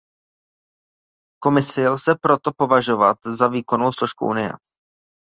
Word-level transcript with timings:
Komisi 1.43 1.87
lze 1.87 2.15
proto 2.21 2.51
považovat 2.57 3.17
za 3.25 3.47
výkonnou 3.47 3.91
složku 3.93 4.25
Unie. 4.25 4.51